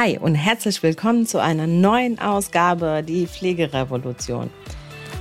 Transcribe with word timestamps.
Hi 0.00 0.16
und 0.18 0.34
herzlich 0.34 0.82
willkommen 0.82 1.26
zu 1.26 1.42
einer 1.42 1.66
neuen 1.66 2.18
Ausgabe 2.18 3.02
Die 3.06 3.26
Pflegerevolution. 3.26 4.48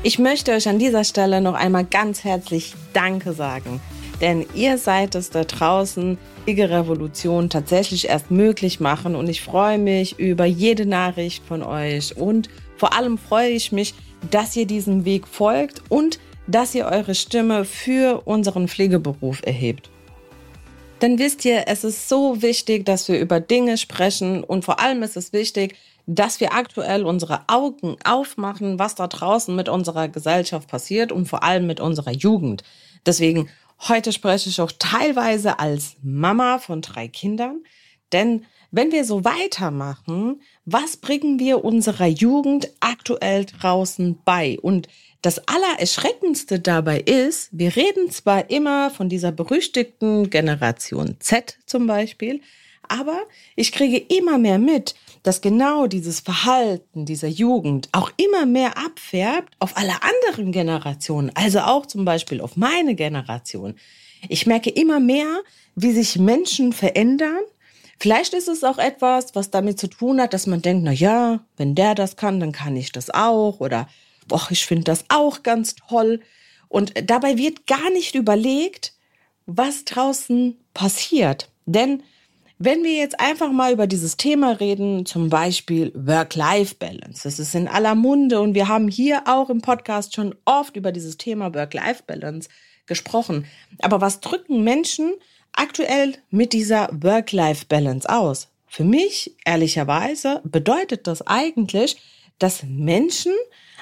Ich 0.03 0.19
möchte 0.19 0.53
euch 0.53 0.69
an 0.69 0.79
dieser 0.79 1.03
Stelle 1.03 1.41
noch 1.41 1.53
einmal 1.53 1.83
ganz 1.83 2.23
herzlich 2.23 2.75
Danke 2.93 3.33
sagen, 3.33 3.81
denn 4.21 4.45
ihr 4.55 4.77
seid 4.77 5.15
es 5.15 5.31
da 5.31 5.43
draußen, 5.43 6.17
Pflegerevolution 6.43 7.49
tatsächlich 7.49 8.07
erst 8.07 8.31
möglich 8.31 8.79
machen 8.79 9.17
und 9.17 9.27
ich 9.27 9.41
freue 9.41 9.79
mich 9.79 10.17
über 10.17 10.45
jede 10.45 10.85
Nachricht 10.85 11.43
von 11.45 11.61
euch 11.61 12.15
und 12.15 12.49
vor 12.77 12.93
allem 12.93 13.17
freue 13.17 13.49
ich 13.49 13.73
mich, 13.73 13.95
dass 14.31 14.55
ihr 14.55 14.65
diesem 14.65 15.03
Weg 15.03 15.27
folgt 15.27 15.81
und 15.89 16.21
dass 16.47 16.73
ihr 16.73 16.85
eure 16.85 17.15
Stimme 17.15 17.65
für 17.65 18.21
unseren 18.23 18.69
Pflegeberuf 18.69 19.41
erhebt. 19.43 19.89
Denn 21.01 21.17
wisst 21.17 21.45
ihr, 21.45 21.63
es 21.67 21.83
ist 21.83 22.09
so 22.09 22.41
wichtig, 22.41 22.85
dass 22.85 23.07
wir 23.07 23.19
über 23.19 23.39
Dinge 23.39 23.77
sprechen 23.77 24.43
und 24.43 24.65
vor 24.65 24.79
allem 24.79 25.01
ist 25.03 25.15
es 25.15 25.31
wichtig, 25.31 25.75
dass 26.05 26.39
wir 26.39 26.53
aktuell 26.53 27.05
unsere 27.05 27.41
Augen 27.47 27.95
aufmachen, 28.03 28.79
was 28.79 28.95
da 28.95 29.07
draußen 29.07 29.55
mit 29.55 29.69
unserer 29.69 30.07
Gesellschaft 30.07 30.67
passiert 30.67 31.11
und 31.11 31.27
vor 31.27 31.43
allem 31.43 31.67
mit 31.67 31.79
unserer 31.79 32.11
Jugend. 32.11 32.63
Deswegen 33.05 33.49
heute 33.87 34.11
spreche 34.11 34.49
ich 34.49 34.59
auch 34.59 34.71
teilweise 34.77 35.59
als 35.59 35.95
Mama 36.01 36.57
von 36.57 36.81
drei 36.81 37.07
Kindern, 37.07 37.63
denn 38.11 38.45
wenn 38.71 38.91
wir 38.91 39.03
so 39.03 39.23
weitermachen, 39.23 40.41
was 40.65 40.97
bringen 40.97 41.39
wir 41.39 41.63
unserer 41.63 42.05
Jugend 42.05 42.69
aktuell 42.79 43.45
draußen 43.45 44.19
bei? 44.25 44.59
Und 44.61 44.87
das 45.21 45.41
Allererschreckendste 45.47 46.59
dabei 46.59 46.99
ist, 46.99 47.49
wir 47.51 47.75
reden 47.75 48.09
zwar 48.09 48.49
immer 48.49 48.89
von 48.89 49.09
dieser 49.09 49.31
berüchtigten 49.31 50.29
Generation 50.29 51.17
Z 51.19 51.57
zum 51.65 51.87
Beispiel, 51.87 52.41
aber 52.87 53.21
ich 53.55 53.71
kriege 53.71 53.97
immer 53.97 54.37
mehr 54.37 54.59
mit, 54.59 54.95
dass 55.23 55.41
genau 55.41 55.87
dieses 55.87 56.21
Verhalten 56.21 57.05
dieser 57.05 57.27
Jugend 57.27 57.89
auch 57.91 58.11
immer 58.17 58.45
mehr 58.45 58.77
abfärbt 58.77 59.53
auf 59.59 59.75
alle 59.77 60.01
anderen 60.01 60.51
Generationen, 60.51 61.31
also 61.35 61.59
auch 61.59 61.85
zum 61.85 62.05
Beispiel 62.05 62.41
auf 62.41 62.55
meine 62.55 62.95
Generation. 62.95 63.75
Ich 64.27 64.47
merke 64.47 64.69
immer 64.69 64.99
mehr, 64.99 65.41
wie 65.75 65.91
sich 65.91 66.17
Menschen 66.17 66.73
verändern. 66.73 67.41
Vielleicht 67.99 68.33
ist 68.33 68.47
es 68.47 68.63
auch 68.63 68.77
etwas, 68.77 69.35
was 69.35 69.51
damit 69.51 69.79
zu 69.79 69.87
tun 69.87 70.21
hat, 70.21 70.33
dass 70.33 70.47
man 70.47 70.61
denkt, 70.61 70.83
na 70.83 70.91
ja, 70.91 71.41
wenn 71.57 71.75
der 71.75 71.95
das 71.95 72.15
kann, 72.15 72.39
dann 72.39 72.53
kann 72.53 72.75
ich 72.75 72.91
das 72.91 73.09
auch 73.09 73.59
oder 73.59 73.87
boah, 74.29 74.47
ich 74.49 74.65
finde 74.65 74.85
das 74.85 75.03
auch 75.09 75.43
ganz 75.43 75.75
toll. 75.75 76.21
Und 76.69 76.93
dabei 77.03 77.37
wird 77.37 77.67
gar 77.67 77.89
nicht 77.91 78.15
überlegt, 78.15 78.93
was 79.45 79.83
draußen 79.83 80.57
passiert. 80.73 81.49
Denn 81.65 82.03
wenn 82.61 82.83
wir 82.83 82.93
jetzt 82.93 83.19
einfach 83.19 83.51
mal 83.51 83.71
über 83.71 83.87
dieses 83.87 84.17
Thema 84.17 84.51
reden, 84.51 85.05
zum 85.05 85.29
Beispiel 85.29 85.91
Work-Life-Balance, 85.95 87.23
das 87.23 87.39
ist 87.39 87.55
in 87.55 87.67
aller 87.67 87.95
Munde 87.95 88.41
und 88.41 88.53
wir 88.53 88.67
haben 88.67 88.87
hier 88.87 89.23
auch 89.27 89.49
im 89.49 89.61
Podcast 89.61 90.13
schon 90.13 90.35
oft 90.45 90.75
über 90.75 90.91
dieses 90.91 91.17
Thema 91.17 91.53
Work-Life-Balance 91.53 92.49
gesprochen. 92.85 93.45
Aber 93.81 94.01
was 94.01 94.19
drücken 94.19 94.63
Menschen 94.63 95.13
aktuell 95.53 96.15
mit 96.29 96.51
dieser 96.51 96.89
Work-Life-Balance 96.91 98.09
aus? 98.09 98.49
Für 98.67 98.83
mich, 98.83 99.35
ehrlicherweise, 99.45 100.41
bedeutet 100.43 101.07
das 101.07 101.25
eigentlich, 101.25 101.97
dass 102.39 102.63
Menschen 102.63 103.33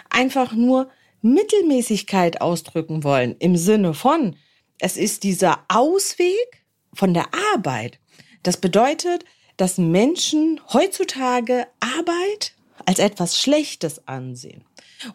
einfach 0.09 0.53
nur 0.53 0.89
Mittelmäßigkeit 1.21 2.41
ausdrücken 2.41 3.03
wollen 3.03 3.35
im 3.39 3.57
Sinne 3.57 3.93
von, 3.93 4.35
es 4.79 4.97
ist 4.97 5.23
dieser 5.23 5.59
Ausweg 5.67 6.65
von 6.93 7.13
der 7.13 7.25
Arbeit. 7.53 7.99
Das 8.43 8.57
bedeutet, 8.57 9.25
dass 9.57 9.77
Menschen 9.77 10.61
heutzutage 10.71 11.65
Arbeit 11.79 12.53
als 12.85 12.99
etwas 12.99 13.39
Schlechtes 13.39 14.07
ansehen. 14.07 14.63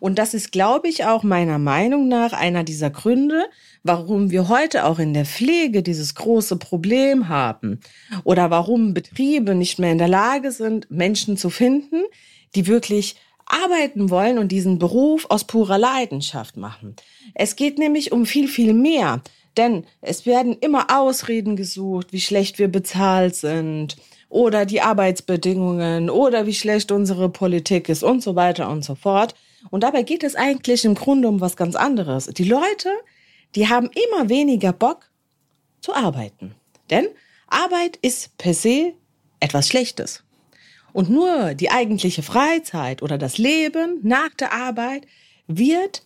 Und 0.01 0.19
das 0.19 0.35
ist, 0.35 0.53
glaube 0.53 0.89
ich, 0.89 1.05
auch 1.05 1.23
meiner 1.23 1.59
Meinung 1.59 2.09
nach 2.09 2.33
einer 2.33 2.65
dieser 2.65 2.91
Gründe, 2.91 3.47
warum 3.83 4.31
wir 4.31 4.49
heute 4.49 4.85
auch 4.85 4.99
in 4.99 5.15
der 5.15 5.25
Pflege 5.25 5.83
dieses 5.83 6.15
große 6.15 6.57
Problem 6.57 7.29
haben 7.29 7.81
oder 8.25 8.51
warum 8.51 8.95
Betriebe 8.95 9.55
nicht 9.55 9.79
mehr 9.79 9.93
in 9.93 9.99
der 9.99 10.09
Lage 10.09 10.53
sind, 10.53 10.91
Menschen 10.91 11.37
zu 11.37 11.51
finden, 11.51 12.03
die 12.55 12.67
wirklich 12.67 13.17
arbeiten 13.53 14.11
wollen 14.11 14.39
und 14.39 14.51
diesen 14.51 14.79
Beruf 14.79 15.27
aus 15.29 15.45
purer 15.45 15.79
Leidenschaft 15.79 16.57
machen. 16.57 16.97
Es 17.35 17.57
geht 17.57 17.79
nämlich 17.79 18.13
um 18.13 18.27
viel, 18.27 18.49
viel 18.49 18.73
mehr. 18.73 19.23
Denn 19.57 19.85
es 20.01 20.25
werden 20.25 20.57
immer 20.61 20.87
Ausreden 20.89 21.57
gesucht, 21.57 22.13
wie 22.13 22.21
schlecht 22.21 22.59
wir 22.59 22.69
bezahlt 22.69 23.37
sind 23.37 23.97
oder 24.29 24.65
die 24.65 24.81
Arbeitsbedingungen 24.81 26.09
oder 26.09 26.47
wie 26.47 26.55
schlecht 26.55 26.91
unsere 26.91 27.29
Politik 27.29 27.91
ist 27.91 28.03
und 28.03 28.23
so 28.23 28.35
weiter 28.35 28.71
und 28.71 28.83
so 28.83 28.95
fort. 28.95 29.35
Und 29.71 29.83
dabei 29.83 30.03
geht 30.03 30.25
es 30.25 30.35
eigentlich 30.35 30.85
im 30.85 30.95
Grunde 30.95 31.29
um 31.29 31.41
was 31.41 31.57
ganz 31.57 31.77
anderes. 31.77 32.27
Die 32.27 32.45
Leute, 32.45 32.89
die 33.55 33.69
haben 33.69 33.91
immer 34.09 34.31
weniger 34.31 34.73
Bock 34.73 35.11
zu 35.83 35.95
arbeiten. 35.95 36.55
Denn 36.89 37.07
Arbeit 37.47 37.99
ist 38.01 38.37
per 38.39 38.55
se 38.55 38.95
etwas 39.39 39.69
Schlechtes. 39.69 40.25
Und 40.93 41.11
nur 41.11 41.55
die 41.55 41.71
eigentliche 41.71 42.23
Freizeit 42.23 43.03
oder 43.03 43.19
das 43.19 43.39
Leben 43.39 43.99
nach 44.03 44.31
der 44.31 44.53
Arbeit 44.53 45.07
wird 45.47 46.03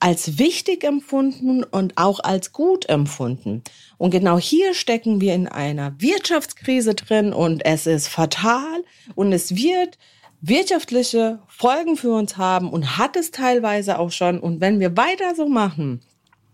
als 0.00 0.38
wichtig 0.38 0.84
empfunden 0.84 1.64
und 1.64 1.96
auch 1.96 2.20
als 2.20 2.52
gut 2.52 2.88
empfunden. 2.88 3.62
Und 3.96 4.10
genau 4.10 4.38
hier 4.38 4.74
stecken 4.74 5.20
wir 5.20 5.34
in 5.34 5.48
einer 5.48 5.94
Wirtschaftskrise 5.98 6.94
drin 6.94 7.32
und 7.32 7.64
es 7.64 7.86
ist 7.86 8.08
fatal 8.08 8.84
und 9.14 9.32
es 9.32 9.56
wird 9.56 9.96
wirtschaftliche 10.42 11.38
Folgen 11.48 11.96
für 11.96 12.12
uns 12.12 12.36
haben 12.36 12.68
und 12.70 12.98
hat 12.98 13.16
es 13.16 13.30
teilweise 13.30 13.98
auch 13.98 14.10
schon. 14.10 14.38
Und 14.38 14.60
wenn 14.60 14.78
wir 14.78 14.96
weiter 14.96 15.34
so 15.34 15.48
machen, 15.48 16.00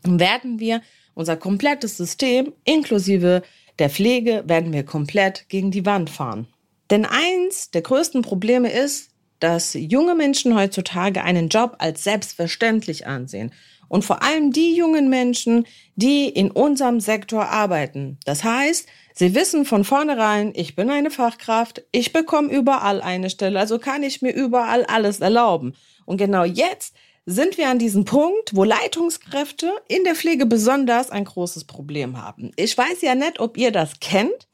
werden 0.05 0.61
wir 0.61 0.81
unser 1.15 1.37
komplettes 1.37 1.97
System 1.97 2.53
inklusive 2.65 3.43
der 3.81 3.91
Pflege 3.91 4.45
werden 4.47 4.73
wir 4.73 4.85
komplett 4.85 5.49
gegen 5.49 5.71
die 5.71 5.87
Wand 5.87 6.11
fahren. 6.11 6.47
Denn 6.91 7.05
eins 7.05 7.71
der 7.71 7.83
größten 7.83 8.23
Probleme 8.23 8.71
ist, 8.71 9.11
dass 9.39 9.75
junge 9.75 10.15
Menschen 10.15 10.55
heutzutage 10.55 11.25
einen 11.25 11.49
Job 11.49 11.77
als 11.79 12.05
selbstverständlich 12.05 13.07
ansehen. 13.07 13.53
Und 13.89 14.05
vor 14.05 14.23
allem 14.23 14.53
die 14.53 14.77
jungen 14.77 15.09
Menschen, 15.09 15.67
die 15.97 16.29
in 16.29 16.51
unserem 16.51 17.01
Sektor 17.01 17.49
arbeiten. 17.49 18.19
Das 18.25 18.45
heißt, 18.45 18.87
sie 19.15 19.35
wissen 19.35 19.65
von 19.65 19.83
vornherein, 19.83 20.53
ich 20.55 20.77
bin 20.77 20.91
eine 20.91 21.11
Fachkraft, 21.11 21.83
ich 21.91 22.13
bekomme 22.13 22.53
überall 22.53 23.01
eine 23.03 23.31
Stelle, 23.31 23.59
also 23.59 23.81
kann 23.81 24.05
ich 24.05 24.23
mir 24.23 24.33
überall 24.33 24.85
alles 24.85 25.19
erlauben. 25.19 25.75
Und 26.05 26.19
genau 26.19 26.45
jetzt 26.45 26.95
sind 27.27 27.59
wir 27.59 27.69
an 27.69 27.81
diesem 27.81 28.05
Punkt, 28.05 28.55
wo 28.55 28.63
Leitungskräfte 28.63 29.73
in 29.89 30.05
der 30.05 30.15
Pflege 30.15 30.47
besonders 30.47 31.11
ein 31.11 31.25
großes 31.25 31.65
Problem 31.65 32.21
haben. 32.23 32.53
Ich 32.57 32.77
weiß 32.77 33.03
ja 33.03 33.15
nicht, 33.15 33.41
ob 33.41 33.57
ihr 33.57 33.73
das 33.73 33.99
kennt, 34.01 34.49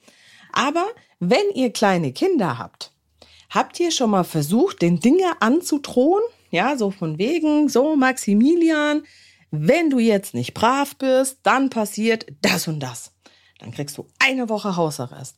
aber 0.53 0.87
wenn 1.19 1.50
ihr 1.54 1.72
kleine 1.72 2.12
Kinder 2.12 2.59
habt, 2.59 2.93
habt 3.50 3.81
ihr 3.81 3.91
schon 3.91 4.10
mal 4.10 4.25
versucht, 4.25 4.82
den 4.82 5.00
Dinge 5.00 5.41
anzudrohen? 5.41 6.22
Ja, 6.50 6.77
so 6.77 6.91
von 6.91 7.19
wegen, 7.19 7.69
so 7.69 7.97
Maximilian, 7.97 9.03
wenn 9.50 9.91
du 9.91 9.99
jetzt 9.99 10.34
nicht 10.34 10.55
brav 10.55 10.97
bist, 10.97 11.38
dann 11.43 11.71
passiert 11.71 12.26
das 12.43 12.69
und 12.69 12.81
das. 12.81 13.12
Dann 13.59 13.72
kriegst 13.72 13.97
du 13.97 14.06
eine 14.19 14.49
Woche 14.49 14.76
Hausarrest. 14.76 15.37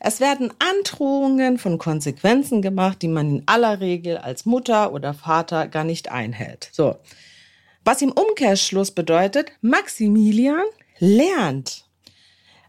Es 0.00 0.20
werden 0.20 0.52
Androhungen 0.58 1.58
von 1.58 1.78
Konsequenzen 1.78 2.62
gemacht, 2.62 3.02
die 3.02 3.08
man 3.08 3.38
in 3.38 3.42
aller 3.46 3.80
Regel 3.80 4.16
als 4.16 4.46
Mutter 4.46 4.92
oder 4.92 5.12
Vater 5.12 5.66
gar 5.66 5.84
nicht 5.84 6.10
einhält. 6.10 6.70
So. 6.72 6.96
Was 7.84 8.02
im 8.02 8.12
Umkehrschluss 8.12 8.92
bedeutet, 8.92 9.50
Maximilian 9.60 10.64
lernt. 10.98 11.84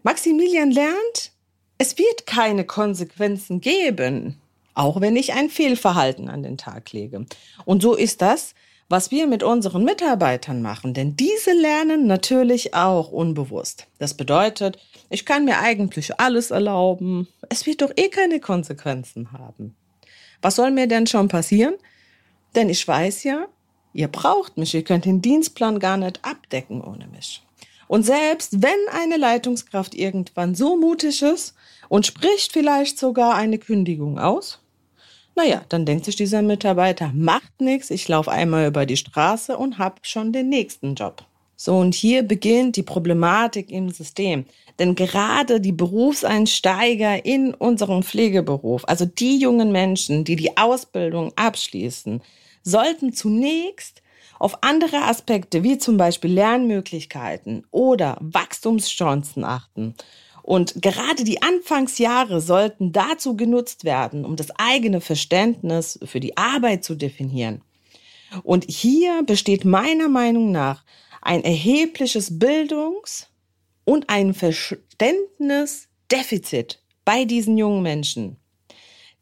Maximilian 0.02 0.72
lernt, 0.72 1.34
es 1.80 1.98
wird 1.98 2.28
keine 2.28 2.66
Konsequenzen 2.66 3.62
geben, 3.62 4.36
auch 4.76 5.02
wenn 5.02 5.16
ich 5.16 5.34
ein 5.34 5.50
Fehlverhalten 5.50 6.30
an 6.30 6.44
den 6.44 6.58
Tag 6.58 6.92
lege. 6.92 7.26
Und 7.66 7.82
so 7.82 7.96
ist 7.96 8.22
das, 8.22 8.54
was 8.90 9.12
wir 9.12 9.28
mit 9.28 9.44
unseren 9.44 9.86
Mitarbeitern 9.86 10.62
machen, 10.62 10.94
denn 10.94 11.16
diese 11.16 11.54
lernen 11.54 12.06
natürlich 12.06 12.74
auch 12.74 13.12
unbewusst. 13.12 13.88
Das 13.98 14.14
bedeutet, 14.14 14.78
ich 15.10 15.26
kann 15.26 15.46
mir 15.46 15.60
eigentlich 15.60 16.20
alles 16.20 16.52
erlauben, 16.52 17.28
es 17.48 17.66
wird 17.66 17.82
doch 17.82 17.92
eh 17.96 18.10
keine 18.10 18.42
Konsequenzen 18.42 19.32
haben. 19.32 19.76
Was 20.42 20.58
soll 20.58 20.72
mir 20.72 20.88
denn 20.88 21.08
schon 21.08 21.30
passieren? 21.30 21.76
Denn 22.56 22.70
ich 22.70 22.86
weiß 22.86 23.24
ja, 23.24 23.46
ihr 23.94 24.10
braucht 24.10 24.58
mich, 24.58 24.74
ihr 24.74 24.84
könnt 24.84 25.06
den 25.06 25.22
Dienstplan 25.22 25.80
gar 25.80 25.98
nicht 25.98 26.26
abdecken 26.26 26.82
ohne 26.82 27.08
mich. 27.08 27.42
Und 27.90 28.04
selbst 28.04 28.62
wenn 28.62 28.78
eine 28.92 29.18
Leitungskraft 29.18 29.96
irgendwann 29.96 30.54
so 30.54 30.78
mutig 30.78 31.24
ist 31.24 31.56
und 31.88 32.06
spricht 32.06 32.54
vielleicht 32.54 33.00
sogar 33.00 33.34
eine 33.34 33.58
Kündigung 33.58 34.20
aus, 34.20 34.60
naja, 35.36 35.64
dann 35.70 35.88
denkt 35.88 36.06
sich 36.06 36.16
dieser 36.16 36.44
Mitarbeiter, 36.44 37.12
macht 37.16 37.60
nichts, 37.60 37.90
ich 37.90 38.08
laufe 38.08 38.32
einmal 38.32 38.68
über 38.68 38.86
die 38.86 38.96
Straße 38.96 39.58
und 39.58 39.80
hab 39.80 40.06
schon 40.06 40.32
den 40.32 40.50
nächsten 40.50 40.94
Job. 40.94 41.26
So, 41.56 41.78
und 41.78 41.96
hier 41.96 42.22
beginnt 42.22 42.76
die 42.76 42.84
Problematik 42.84 43.72
im 43.72 43.90
System. 43.90 44.46
Denn 44.78 44.94
gerade 44.94 45.60
die 45.60 45.72
Berufseinsteiger 45.72 47.26
in 47.26 47.56
unserem 47.56 48.04
Pflegeberuf, 48.04 48.84
also 48.88 49.06
die 49.06 49.40
jungen 49.40 49.72
Menschen, 49.72 50.26
die 50.26 50.36
die 50.36 50.56
Ausbildung 50.58 51.34
abschließen, 51.36 52.22
sollten 52.62 53.14
zunächst 53.14 54.04
auf 54.40 54.64
andere 54.64 55.04
Aspekte 55.04 55.64
wie 55.64 55.78
zum 55.78 55.98
Beispiel 55.98 56.32
Lernmöglichkeiten 56.32 57.66
oder 57.72 58.18
Wachstumschancen 58.22 59.44
achten. 59.44 59.96
Und 60.44 60.82
gerade 60.82 61.24
die 61.24 61.42
Anfangsjahre 61.42 62.42
sollten 62.42 62.92
dazu 62.92 63.36
genutzt 63.36 63.84
werden, 63.84 64.26
um 64.26 64.36
das 64.36 64.52
eigene 64.58 65.02
Verständnis 65.02 66.00
für 66.04 66.20
die 66.20 66.38
Arbeit 66.38 66.84
zu 66.84 66.96
definieren. 66.96 67.62
Und 68.44 68.66
hier 68.68 69.24
besteht 69.24 69.66
meiner 69.66 70.10
Meinung 70.10 70.52
nach 70.52 70.84
ein 71.22 71.44
erhebliches 71.44 72.40
Bildungs- 72.40 73.28
und 73.86 74.10
ein 74.10 74.34
Verständnisdefizit 74.34 76.82
bei 77.06 77.26
diesen 77.26 77.58
jungen 77.58 77.82
Menschen. 77.82 78.38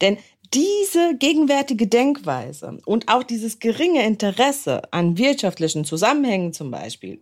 Denn 0.02 0.18
diese 0.54 1.16
gegenwärtige 1.18 1.88
Denkweise 1.88 2.80
und 2.86 3.10
auch 3.10 3.24
dieses 3.24 3.60
geringe 3.60 4.06
Interesse 4.06 4.82
an 4.92 5.18
wirtschaftlichen 5.18 5.86
Zusammenhängen 5.86 6.54
zum 6.54 6.72
Beispiel 6.72 7.20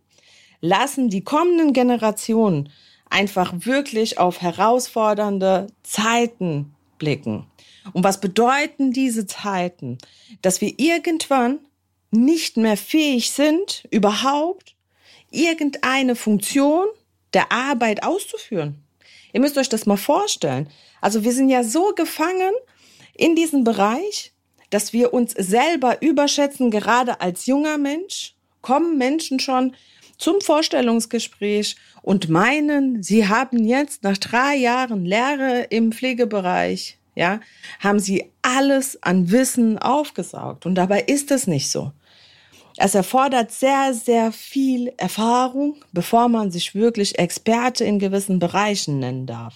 lassen 0.61 1.09
die 1.09 1.23
kommenden 1.23 1.73
Generationen 1.73 2.69
einfach 3.09 3.53
wirklich 3.53 4.17
auf 4.17 4.41
herausfordernde 4.41 5.67
Zeiten 5.83 6.73
blicken. 6.97 7.45
Und 7.93 8.03
was 8.03 8.19
bedeuten 8.19 8.91
diese 8.91 9.27
Zeiten? 9.27 9.97
Dass 10.41 10.61
wir 10.61 10.73
irgendwann 10.77 11.59
nicht 12.11 12.57
mehr 12.57 12.77
fähig 12.77 13.31
sind, 13.31 13.85
überhaupt 13.91 14.75
irgendeine 15.29 16.15
Funktion 16.15 16.87
der 17.33 17.51
Arbeit 17.51 18.03
auszuführen. 18.03 18.83
Ihr 19.33 19.41
müsst 19.41 19.57
euch 19.57 19.69
das 19.69 19.85
mal 19.85 19.97
vorstellen. 19.97 20.69
Also 21.01 21.23
wir 21.23 21.33
sind 21.33 21.49
ja 21.49 21.63
so 21.63 21.91
gefangen 21.95 22.53
in 23.15 23.35
diesem 23.35 23.63
Bereich, 23.63 24.33
dass 24.69 24.93
wir 24.93 25.13
uns 25.13 25.31
selber 25.31 26.01
überschätzen, 26.01 26.71
gerade 26.71 27.21
als 27.21 27.45
junger 27.45 27.77
Mensch 27.77 28.35
kommen 28.61 28.97
Menschen 28.97 29.39
schon 29.39 29.75
zum 30.17 30.41
Vorstellungsgespräch 30.41 31.75
und 32.01 32.29
meinen, 32.29 33.03
sie 33.03 33.27
haben 33.27 33.65
jetzt 33.65 34.03
nach 34.03 34.17
drei 34.17 34.55
Jahren 34.55 35.05
Lehre 35.05 35.67
im 35.69 35.91
Pflegebereich, 35.91 36.97
ja, 37.15 37.39
haben 37.79 37.99
sie 37.99 38.31
alles 38.41 39.01
an 39.03 39.31
Wissen 39.31 39.77
aufgesaugt. 39.77 40.65
Und 40.65 40.75
dabei 40.75 41.01
ist 41.01 41.31
es 41.31 41.47
nicht 41.47 41.69
so. 41.69 41.91
Es 42.77 42.93
erfordert 42.93 43.51
sehr, 43.51 43.93
sehr 43.93 44.31
viel 44.31 44.93
Erfahrung, 44.97 45.77
bevor 45.93 46.27
man 46.27 46.51
sich 46.51 46.75
wirklich 46.75 47.17
Experte 47.17 47.85
in 47.85 47.99
gewissen 47.99 48.39
Bereichen 48.39 48.99
nennen 48.99 49.25
darf. 49.25 49.55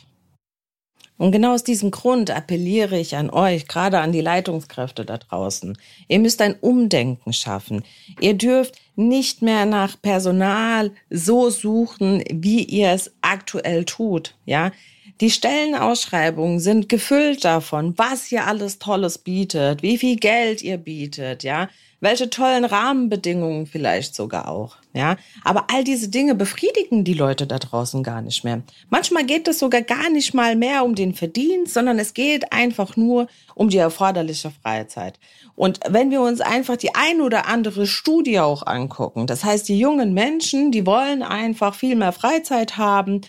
Und 1.20 1.34
genau 1.34 1.54
aus 1.54 1.66
diesem 1.66 1.92
Grund 1.92 2.32
appelliere 2.32 2.98
ich 2.98 3.18
an 3.18 3.30
euch, 3.30 3.68
gerade 3.68 4.00
an 4.00 4.14
die 4.14 4.22
Leitungskräfte 4.22 5.04
da 5.04 5.18
draußen. 5.18 5.78
Ihr 6.08 6.20
müsst 6.20 6.42
ein 6.42 6.56
Umdenken 6.56 7.34
schaffen. 7.34 7.84
Ihr 8.22 8.36
dürft 8.36 8.76
nicht 8.96 9.42
mehr 9.42 9.66
nach 9.66 10.02
Personal 10.02 10.92
so 11.10 11.50
suchen, 11.50 12.24
wie 12.32 12.64
ihr 12.64 12.92
es 12.92 13.12
aktuell 13.22 13.84
tut, 13.84 14.36
ja. 14.46 14.72
Die 15.20 15.30
Stellenausschreibungen 15.30 16.62
sind 16.62 16.88
gefüllt 16.88 17.44
davon, 17.44 17.98
was 17.98 18.32
ihr 18.32 18.48
alles 18.48 18.80
Tolles 18.80 19.18
bietet, 19.18 19.82
wie 19.82 19.98
viel 19.98 20.16
Geld 20.16 20.62
ihr 20.62 20.78
bietet, 20.78 21.44
ja 21.44 21.68
welche 22.02 22.30
tollen 22.30 22.66
Rahmenbedingungen 22.66 23.66
vielleicht 23.66 24.16
sogar 24.16 24.48
auch, 24.48 24.78
ja. 24.94 25.18
Aber 25.44 25.66
all 25.72 25.84
diese 25.84 26.10
Dinge 26.10 26.34
befriedigen 26.36 27.04
die 27.04 27.14
Leute 27.14 27.46
da 27.46 27.60
draußen 27.60 28.04
gar 28.04 28.22
nicht 28.22 28.44
mehr. 28.44 28.62
Manchmal 28.90 29.26
geht 29.26 29.48
es 29.48 29.60
sogar 29.60 29.82
gar 29.82 30.10
nicht 30.10 30.34
mal 30.34 30.56
mehr 30.56 30.84
um 30.84 30.96
den 30.96 31.14
Verdienst, 31.14 31.74
sondern 31.74 32.00
es 32.00 32.14
geht 32.14 32.54
einfach 32.54 32.96
nur 32.96 33.28
um 33.54 33.70
die 33.70 33.78
erforderliche 33.78 34.52
Freizeit. 34.64 35.20
Und 35.56 35.80
wenn 35.90 36.10
wir 36.10 36.22
uns 36.22 36.40
einfach 36.40 36.78
die 36.78 36.96
ein 36.96 37.20
oder 37.20 37.48
andere 37.48 37.86
Studie 37.86 38.40
auch 38.40 38.66
angucken, 38.66 39.28
das 39.28 39.44
heißt, 39.44 39.68
die 39.68 39.78
jungen 39.78 40.14
Menschen, 40.14 40.72
die 40.72 40.86
wollen 40.86 41.22
einfach 41.22 41.76
viel 41.76 41.98
mehr 41.98 42.14
Freizeit 42.14 42.78
haben, 42.78 43.22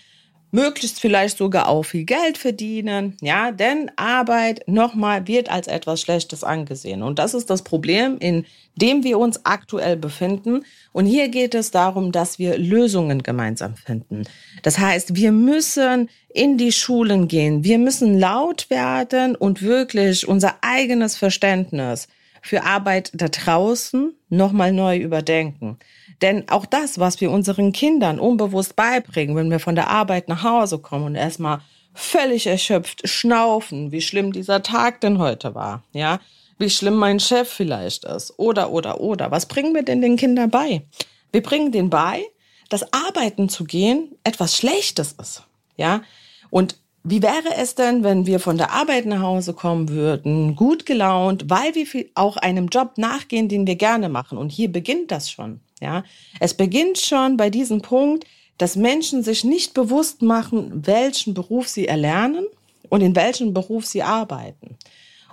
möglichst 0.51 0.99
vielleicht 0.99 1.37
sogar 1.37 1.67
auch 1.67 1.83
viel 1.83 2.03
Geld 2.03 2.37
verdienen, 2.37 3.17
ja, 3.21 3.51
denn 3.51 3.89
Arbeit 3.95 4.63
nochmal 4.67 5.27
wird 5.27 5.49
als 5.49 5.67
etwas 5.67 6.01
Schlechtes 6.01 6.43
angesehen. 6.43 7.01
Und 7.01 7.19
das 7.19 7.33
ist 7.33 7.49
das 7.49 7.63
Problem, 7.63 8.17
in 8.19 8.45
dem 8.75 9.03
wir 9.03 9.17
uns 9.17 9.45
aktuell 9.45 9.97
befinden. 9.97 10.63
Und 10.93 11.05
hier 11.05 11.29
geht 11.29 11.55
es 11.55 11.71
darum, 11.71 12.11
dass 12.11 12.39
wir 12.39 12.57
Lösungen 12.57 13.23
gemeinsam 13.23 13.75
finden. 13.75 14.23
Das 14.63 14.77
heißt, 14.77 15.15
wir 15.15 15.31
müssen 15.31 16.09
in 16.29 16.57
die 16.57 16.71
Schulen 16.71 17.27
gehen. 17.27 17.63
Wir 17.63 17.77
müssen 17.77 18.19
laut 18.19 18.69
werden 18.69 19.35
und 19.35 19.61
wirklich 19.61 20.27
unser 20.27 20.55
eigenes 20.61 21.17
Verständnis 21.17 22.07
für 22.41 22.63
Arbeit 22.63 23.11
da 23.13 23.27
draußen 23.27 24.13
nochmal 24.29 24.73
neu 24.73 24.97
überdenken. 24.97 25.77
Denn 26.21 26.49
auch 26.49 26.65
das, 26.65 26.99
was 26.99 27.21
wir 27.21 27.31
unseren 27.31 27.71
Kindern 27.71 28.19
unbewusst 28.19 28.75
beibringen, 28.75 29.35
wenn 29.35 29.49
wir 29.49 29.59
von 29.59 29.75
der 29.75 29.89
Arbeit 29.89 30.27
nach 30.27 30.43
Hause 30.43 30.79
kommen 30.79 31.05
und 31.05 31.15
erstmal 31.15 31.61
völlig 31.93 32.47
erschöpft 32.47 33.07
schnaufen, 33.07 33.91
wie 33.91 34.01
schlimm 34.01 34.31
dieser 34.31 34.63
Tag 34.63 35.01
denn 35.01 35.17
heute 35.17 35.55
war, 35.55 35.83
ja, 35.93 36.19
wie 36.57 36.69
schlimm 36.69 36.95
mein 36.95 37.19
Chef 37.19 37.49
vielleicht 37.49 38.05
ist, 38.05 38.37
oder, 38.37 38.71
oder, 38.71 38.99
oder. 39.01 39.31
Was 39.31 39.47
bringen 39.47 39.73
wir 39.73 39.83
denn 39.83 40.01
den 40.01 40.15
Kindern 40.15 40.49
bei? 40.49 40.83
Wir 41.31 41.41
bringen 41.41 41.71
denen 41.71 41.89
bei, 41.89 42.23
dass 42.69 42.93
Arbeiten 42.93 43.49
zu 43.49 43.65
gehen 43.65 44.15
etwas 44.23 44.55
Schlechtes 44.55 45.13
ist, 45.13 45.43
ja. 45.75 46.01
Und 46.49 46.77
wie 47.03 47.23
wäre 47.23 47.55
es 47.57 47.75
denn, 47.75 48.03
wenn 48.03 48.25
wir 48.25 48.39
von 48.39 48.57
der 48.57 48.71
Arbeit 48.71 49.05
nach 49.05 49.21
Hause 49.21 49.53
kommen 49.53 49.89
würden, 49.89 50.55
gut 50.55 50.85
gelaunt, 50.85 51.49
weil 51.49 51.73
wir 51.73 52.05
auch 52.13 52.37
einem 52.37 52.67
Job 52.67 52.97
nachgehen, 52.97 53.49
den 53.49 53.65
wir 53.65 53.75
gerne 53.75 54.07
machen? 54.07 54.37
Und 54.37 54.51
hier 54.51 54.71
beginnt 54.71 55.11
das 55.11 55.31
schon. 55.31 55.61
Ja, 55.81 56.03
es 56.39 56.53
beginnt 56.53 56.99
schon 56.99 57.37
bei 57.37 57.49
diesem 57.49 57.81
Punkt, 57.81 58.25
dass 58.59 58.75
Menschen 58.75 59.23
sich 59.23 59.43
nicht 59.43 59.73
bewusst 59.73 60.21
machen, 60.21 60.85
welchen 60.85 61.33
Beruf 61.33 61.67
sie 61.67 61.87
erlernen 61.87 62.45
und 62.89 63.01
in 63.01 63.15
welchem 63.15 63.55
Beruf 63.55 63.87
sie 63.87 64.03
arbeiten. 64.03 64.77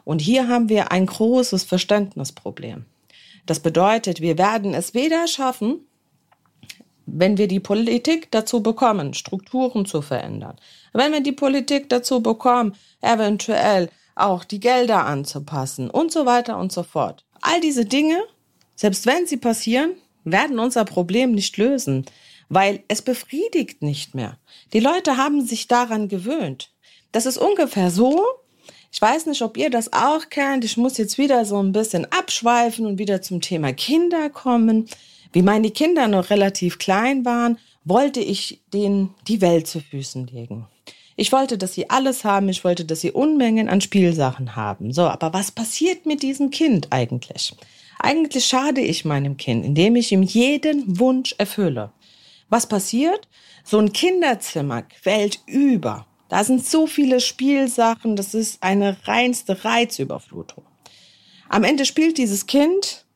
Und 0.04 0.22
hier 0.22 0.48
haben 0.48 0.70
wir 0.70 0.90
ein 0.90 1.04
großes 1.04 1.64
Verständnisproblem. 1.64 2.86
Das 3.44 3.60
bedeutet, 3.60 4.22
wir 4.22 4.38
werden 4.38 4.72
es 4.72 4.94
weder 4.94 5.26
schaffen, 5.26 5.80
wenn 7.12 7.38
wir 7.38 7.48
die 7.48 7.60
Politik 7.60 8.30
dazu 8.30 8.62
bekommen, 8.62 9.14
Strukturen 9.14 9.86
zu 9.86 10.02
verändern, 10.02 10.56
wenn 10.92 11.12
wir 11.12 11.20
die 11.20 11.32
Politik 11.32 11.88
dazu 11.88 12.22
bekommen, 12.22 12.74
eventuell 13.00 13.90
auch 14.14 14.44
die 14.44 14.60
Gelder 14.60 15.06
anzupassen 15.06 15.90
und 15.90 16.12
so 16.12 16.26
weiter 16.26 16.58
und 16.58 16.72
so 16.72 16.82
fort. 16.82 17.24
All 17.40 17.60
diese 17.60 17.84
Dinge, 17.84 18.18
selbst 18.74 19.06
wenn 19.06 19.26
sie 19.26 19.36
passieren, 19.36 19.92
werden 20.24 20.58
unser 20.58 20.84
Problem 20.84 21.32
nicht 21.32 21.56
lösen, 21.56 22.04
weil 22.48 22.82
es 22.88 23.02
befriedigt 23.02 23.82
nicht 23.82 24.14
mehr. 24.14 24.38
Die 24.72 24.80
Leute 24.80 25.16
haben 25.16 25.44
sich 25.44 25.68
daran 25.68 26.08
gewöhnt. 26.08 26.72
Das 27.12 27.26
ist 27.26 27.38
ungefähr 27.38 27.90
so, 27.90 28.24
ich 28.90 29.00
weiß 29.00 29.26
nicht, 29.26 29.42
ob 29.42 29.56
ihr 29.56 29.70
das 29.70 29.92
auch 29.92 30.28
kennt. 30.30 30.64
Ich 30.64 30.76
muss 30.76 30.96
jetzt 30.96 31.18
wieder 31.18 31.44
so 31.44 31.62
ein 31.62 31.72
bisschen 31.72 32.06
abschweifen 32.06 32.86
und 32.86 32.98
wieder 32.98 33.20
zum 33.20 33.40
Thema 33.40 33.72
Kinder 33.72 34.30
kommen. 34.30 34.88
Wie 35.32 35.42
meine 35.42 35.70
Kinder 35.70 36.08
noch 36.08 36.30
relativ 36.30 36.78
klein 36.78 37.24
waren, 37.24 37.58
wollte 37.84 38.20
ich 38.20 38.60
denen 38.72 39.14
die 39.26 39.40
Welt 39.40 39.66
zu 39.66 39.80
Füßen 39.80 40.26
legen. 40.28 40.66
Ich 41.16 41.32
wollte, 41.32 41.58
dass 41.58 41.74
sie 41.74 41.90
alles 41.90 42.24
haben. 42.24 42.48
Ich 42.48 42.62
wollte, 42.62 42.84
dass 42.84 43.00
sie 43.00 43.10
Unmengen 43.10 43.68
an 43.68 43.80
Spielsachen 43.80 44.54
haben. 44.54 44.92
So, 44.92 45.02
aber 45.02 45.32
was 45.32 45.50
passiert 45.50 46.06
mit 46.06 46.22
diesem 46.22 46.50
Kind 46.50 46.88
eigentlich? 46.90 47.54
Eigentlich 47.98 48.46
schade 48.46 48.80
ich 48.80 49.04
meinem 49.04 49.36
Kind, 49.36 49.64
indem 49.64 49.96
ich 49.96 50.12
ihm 50.12 50.22
jeden 50.22 51.00
Wunsch 51.00 51.34
erfülle. 51.38 51.90
Was 52.48 52.68
passiert? 52.68 53.26
So 53.64 53.78
ein 53.78 53.92
Kinderzimmer 53.92 54.82
quält 54.82 55.40
über. 55.46 56.06
Da 56.28 56.44
sind 56.44 56.64
so 56.64 56.86
viele 56.86 57.20
Spielsachen, 57.20 58.14
das 58.14 58.34
ist 58.34 58.62
eine 58.62 58.96
reinste 59.04 59.64
Reizüberflutung. 59.64 60.62
Am 61.48 61.64
Ende 61.64 61.84
spielt 61.84 62.18
dieses 62.18 62.46
Kind 62.46 63.06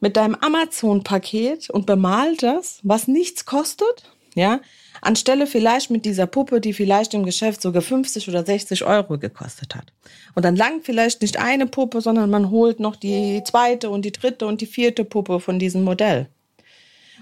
mit 0.00 0.16
deinem 0.16 0.34
Amazon-Paket 0.36 1.70
und 1.70 1.86
bemalt 1.86 2.42
das, 2.42 2.80
was 2.82 3.08
nichts 3.08 3.44
kostet, 3.44 4.04
ja, 4.34 4.60
anstelle 5.00 5.46
vielleicht 5.46 5.90
mit 5.90 6.04
dieser 6.04 6.26
Puppe, 6.26 6.60
die 6.60 6.72
vielleicht 6.72 7.14
im 7.14 7.24
Geschäft 7.24 7.62
sogar 7.62 7.82
50 7.82 8.28
oder 8.28 8.44
60 8.44 8.84
Euro 8.84 9.18
gekostet 9.18 9.74
hat. 9.74 9.92
Und 10.34 10.44
dann 10.44 10.56
langt 10.56 10.84
vielleicht 10.84 11.22
nicht 11.22 11.38
eine 11.38 11.66
Puppe, 11.66 12.00
sondern 12.00 12.30
man 12.30 12.50
holt 12.50 12.80
noch 12.80 12.96
die 12.96 13.42
zweite 13.44 13.90
und 13.90 14.04
die 14.04 14.12
dritte 14.12 14.46
und 14.46 14.60
die 14.60 14.66
vierte 14.66 15.04
Puppe 15.04 15.40
von 15.40 15.58
diesem 15.58 15.82
Modell. 15.82 16.28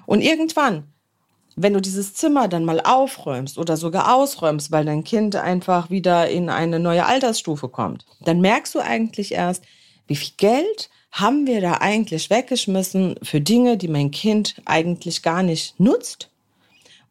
Und 0.04 0.20
irgendwann, 0.20 0.84
wenn 1.56 1.72
du 1.72 1.80
dieses 1.80 2.14
Zimmer 2.14 2.48
dann 2.48 2.64
mal 2.64 2.80
aufräumst 2.80 3.58
oder 3.58 3.76
sogar 3.76 4.14
ausräumst, 4.14 4.70
weil 4.70 4.84
dein 4.84 5.04
Kind 5.04 5.36
einfach 5.36 5.90
wieder 5.90 6.28
in 6.28 6.50
eine 6.50 6.78
neue 6.78 7.06
Altersstufe 7.06 7.68
kommt, 7.68 8.04
dann 8.20 8.40
merkst 8.40 8.74
du 8.74 8.80
eigentlich 8.80 9.32
erst, 9.32 9.64
wie 10.06 10.16
viel 10.16 10.34
Geld 10.36 10.90
haben 11.16 11.46
wir 11.46 11.62
da 11.62 11.78
eigentlich 11.80 12.28
weggeschmissen 12.28 13.16
für 13.22 13.40
Dinge, 13.40 13.78
die 13.78 13.88
mein 13.88 14.10
Kind 14.10 14.56
eigentlich 14.66 15.22
gar 15.22 15.42
nicht 15.42 15.80
nutzt 15.80 16.28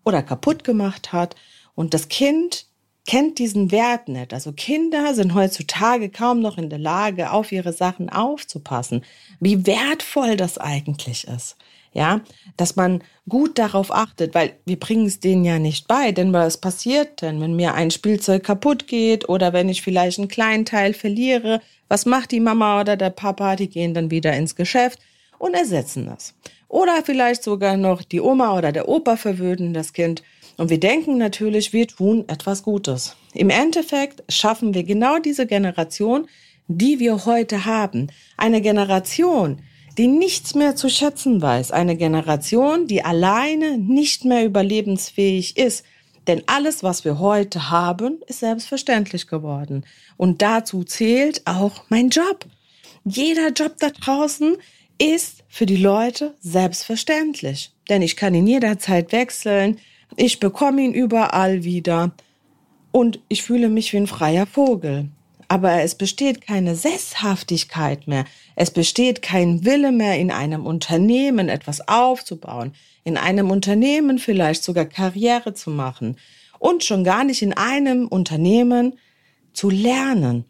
oder 0.03 0.21
kaputt 0.21 0.63
gemacht 0.63 1.11
hat. 1.11 1.35
Und 1.73 1.95
das 1.95 2.07
Kind 2.07 2.67
kennt 3.07 3.39
diesen 3.39 3.71
Wert 3.71 4.07
nicht. 4.07 4.31
Also 4.31 4.51
Kinder 4.51 5.15
sind 5.15 5.33
heutzutage 5.33 6.09
kaum 6.09 6.39
noch 6.39 6.59
in 6.59 6.69
der 6.69 6.77
Lage, 6.77 7.31
auf 7.31 7.51
ihre 7.51 7.73
Sachen 7.73 8.11
aufzupassen. 8.11 9.03
Wie 9.39 9.65
wertvoll 9.65 10.37
das 10.37 10.59
eigentlich 10.59 11.27
ist. 11.27 11.57
Ja, 11.95 12.19
dass 12.57 12.75
man 12.75 13.01
gut 13.29 13.57
darauf 13.57 13.89
achtet, 13.89 14.35
weil 14.35 14.57
wir 14.65 14.77
bringen 14.77 15.05
es 15.05 15.21
denen 15.21 15.45
ja 15.45 15.59
nicht 15.59 15.87
bei, 15.87 16.11
denn 16.11 16.33
was 16.33 16.57
passiert 16.57 17.21
denn, 17.21 17.39
wenn 17.39 17.55
mir 17.55 17.73
ein 17.73 17.89
Spielzeug 17.89 18.43
kaputt 18.43 18.85
geht 18.85 19.29
oder 19.29 19.53
wenn 19.53 19.69
ich 19.69 19.81
vielleicht 19.81 20.19
einen 20.19 20.27
kleinen 20.27 20.65
Teil 20.65 20.93
verliere? 20.93 21.61
Was 21.87 22.05
macht 22.05 22.31
die 22.31 22.41
Mama 22.41 22.81
oder 22.81 22.97
der 22.97 23.11
Papa? 23.11 23.55
Die 23.55 23.69
gehen 23.69 23.93
dann 23.93 24.11
wieder 24.11 24.33
ins 24.33 24.57
Geschäft 24.57 24.99
und 25.39 25.53
ersetzen 25.53 26.05
das. 26.05 26.33
Oder 26.67 27.01
vielleicht 27.01 27.43
sogar 27.43 27.77
noch 27.77 28.03
die 28.03 28.19
Oma 28.19 28.57
oder 28.57 28.73
der 28.73 28.89
Opa 28.89 29.15
verwöhnen 29.15 29.73
das 29.73 29.93
Kind 29.93 30.21
und 30.57 30.69
wir 30.69 30.79
denken 30.79 31.17
natürlich, 31.17 31.73
wir 31.73 31.87
tun 31.87 32.25
etwas 32.27 32.63
Gutes. 32.63 33.15
Im 33.33 33.49
Endeffekt 33.49 34.23
schaffen 34.29 34.73
wir 34.73 34.83
genau 34.83 35.19
diese 35.19 35.45
Generation, 35.45 36.27
die 36.67 36.99
wir 36.99 37.25
heute 37.25 37.65
haben. 37.65 38.07
Eine 38.37 38.61
Generation, 38.61 39.59
die 39.97 40.07
nichts 40.07 40.55
mehr 40.55 40.75
zu 40.75 40.89
schätzen 40.89 41.41
weiß. 41.41 41.71
Eine 41.71 41.95
Generation, 41.95 42.87
die 42.87 43.03
alleine 43.03 43.77
nicht 43.77 44.25
mehr 44.25 44.45
überlebensfähig 44.45 45.57
ist. 45.57 45.85
Denn 46.27 46.43
alles, 46.47 46.83
was 46.83 47.05
wir 47.05 47.19
heute 47.19 47.69
haben, 47.69 48.19
ist 48.27 48.39
selbstverständlich 48.39 49.27
geworden. 49.27 49.85
Und 50.17 50.41
dazu 50.41 50.83
zählt 50.83 51.41
auch 51.45 51.83
mein 51.89 52.09
Job. 52.09 52.45
Jeder 53.03 53.49
Job 53.49 53.75
da 53.79 53.89
draußen 53.89 54.57
ist 54.97 55.43
für 55.47 55.65
die 55.65 55.77
Leute 55.77 56.33
selbstverständlich. 56.39 57.71
Denn 57.89 58.01
ich 58.01 58.15
kann 58.15 58.33
ihn 58.33 58.47
jederzeit 58.47 59.11
wechseln. 59.11 59.79
Ich 60.15 60.39
bekomme 60.39 60.81
ihn 60.81 60.93
überall 60.93 61.63
wieder 61.63 62.11
und 62.91 63.19
ich 63.27 63.43
fühle 63.43 63.69
mich 63.69 63.93
wie 63.93 63.97
ein 63.97 64.07
freier 64.07 64.47
Vogel. 64.47 65.09
Aber 65.47 65.81
es 65.81 65.95
besteht 65.95 66.41
keine 66.41 66.75
Sesshaftigkeit 66.75 68.07
mehr. 68.07 68.25
Es 68.55 68.71
besteht 68.71 69.21
kein 69.21 69.65
Wille 69.65 69.91
mehr, 69.91 70.17
in 70.17 70.31
einem 70.31 70.65
Unternehmen 70.65 71.49
etwas 71.49 71.87
aufzubauen, 71.87 72.73
in 73.03 73.17
einem 73.17 73.51
Unternehmen 73.51 74.17
vielleicht 74.17 74.63
sogar 74.63 74.85
Karriere 74.85 75.53
zu 75.53 75.69
machen 75.69 76.17
und 76.59 76.83
schon 76.83 77.03
gar 77.03 77.23
nicht 77.23 77.41
in 77.41 77.53
einem 77.53 78.07
Unternehmen 78.07 78.97
zu 79.53 79.69
lernen 79.69 80.45